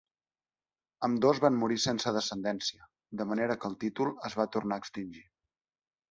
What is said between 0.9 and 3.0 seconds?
Ambdós van morir sense descendència,